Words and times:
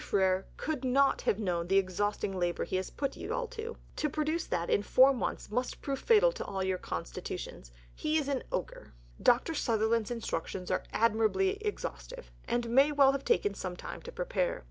Frere 0.03 0.47
could 0.57 0.83
not 0.83 1.21
have 1.29 1.37
known 1.39 1.67
the 1.67 1.77
exhausting 1.77 2.31
labour 2.35 2.63
he 2.63 2.77
has 2.77 2.89
put 2.89 3.15
you 3.15 3.35
all 3.35 3.45
to; 3.49 3.77
to 3.97 4.09
produce 4.09 4.47
that 4.47 4.67
in 4.67 4.81
four 4.81 5.13
months 5.13 5.51
must 5.51 5.79
prove 5.79 5.99
fatal 5.99 6.31
to 6.31 6.43
all 6.43 6.63
your 6.63 6.79
constitutions! 6.79 7.71
He 7.93 8.17
is 8.17 8.27
an 8.27 8.41
ogre." 8.51 8.95
Dr. 9.21 9.53
Sutherland's 9.53 10.09
Instructions 10.09 10.71
are 10.71 10.81
admirably 10.91 11.63
exhaustive, 11.63 12.31
and 12.47 12.67
may 12.71 12.91
well 12.91 13.11
have 13.11 13.23
taken 13.23 13.53
some 13.53 13.75
time 13.75 14.01
to 14.01 14.11
prepare. 14.11 14.59